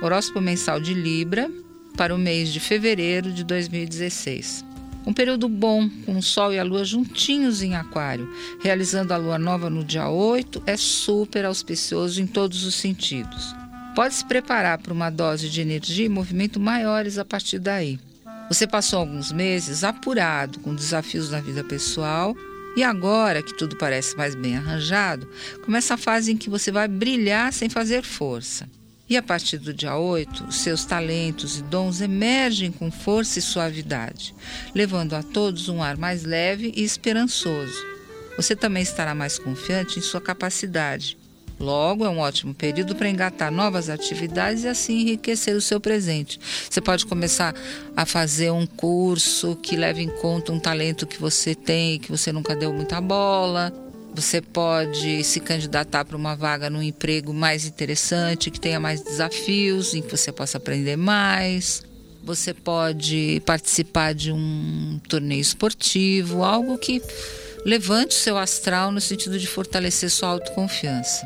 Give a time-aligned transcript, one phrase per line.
[0.00, 1.50] Horóscopo mensal de Libra
[1.96, 4.64] para o mês de fevereiro de 2016.
[5.04, 9.38] Um período bom, com o Sol e a Lua juntinhos em Aquário, realizando a Lua
[9.38, 13.54] nova no dia 8, é super auspicioso em todos os sentidos.
[13.96, 17.98] Pode se preparar para uma dose de energia e movimento maiores a partir daí.
[18.48, 22.36] Você passou alguns meses apurado com desafios na vida pessoal
[22.76, 25.28] e agora que tudo parece mais bem arranjado,
[25.64, 28.68] começa a fase em que você vai brilhar sem fazer força.
[29.08, 33.42] E a partir do dia 8, os seus talentos e dons emergem com força e
[33.42, 34.34] suavidade,
[34.74, 37.82] levando a todos um ar mais leve e esperançoso.
[38.36, 41.16] Você também estará mais confiante em sua capacidade
[41.60, 46.38] Logo, é um ótimo período para engatar novas atividades e assim enriquecer o seu presente.
[46.70, 47.52] Você pode começar
[47.96, 52.10] a fazer um curso que leve em conta um talento que você tem e que
[52.10, 53.72] você nunca deu muita bola.
[54.18, 59.94] Você pode se candidatar para uma vaga num emprego mais interessante, que tenha mais desafios,
[59.94, 61.84] em que você possa aprender mais.
[62.24, 67.00] Você pode participar de um torneio esportivo, algo que
[67.64, 71.24] levante o seu astral no sentido de fortalecer sua autoconfiança.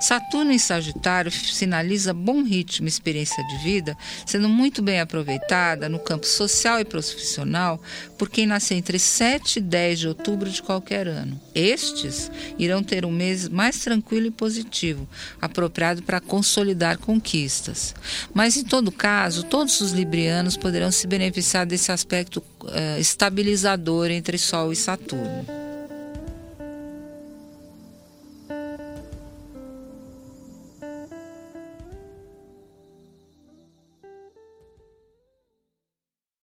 [0.00, 5.98] Saturno em Sagitário sinaliza bom ritmo e experiência de vida, sendo muito bem aproveitada no
[5.98, 7.80] campo social e profissional
[8.16, 11.40] por quem nasceu entre 7 e 10 de outubro de qualquer ano.
[11.54, 15.08] Estes irão ter um mês mais tranquilo e positivo,
[15.40, 17.94] apropriado para consolidar conquistas.
[18.32, 24.38] Mas, em todo caso, todos os librianos poderão se beneficiar desse aspecto uh, estabilizador entre
[24.38, 25.67] Sol e Saturno.